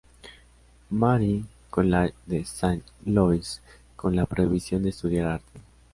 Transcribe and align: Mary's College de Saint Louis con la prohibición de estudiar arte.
Mary's 0.89 1.45
College 1.69 2.15
de 2.25 2.43
Saint 2.43 2.83
Louis 3.05 3.61
con 3.95 4.15
la 4.15 4.25
prohibición 4.25 4.81
de 4.81 4.89
estudiar 4.89 5.27
arte. 5.27 5.59